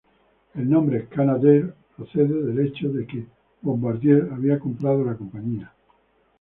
El 0.55 0.67
nombre 0.67 1.05
"Canadair" 1.05 1.75
procede 1.95 2.41
del 2.41 2.59
hecho 2.65 2.89
de 2.91 3.05
que 3.05 3.23
Bombardier 3.61 4.29
había 4.33 4.57
comprado 4.57 5.05
la 5.05 5.13
compañía. 5.15 5.71